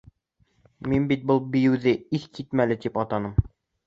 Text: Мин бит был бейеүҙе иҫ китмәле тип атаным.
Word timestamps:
Мин 0.93 1.03
бит 1.11 1.27
был 1.31 1.41
бейеүҙе 1.55 1.93
иҫ 2.21 2.25
китмәле 2.39 2.79
тип 2.87 2.99
атаным. 3.03 3.37